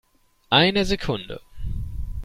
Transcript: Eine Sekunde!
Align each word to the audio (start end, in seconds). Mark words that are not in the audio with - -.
Eine 0.49 0.83
Sekunde! 0.85 1.41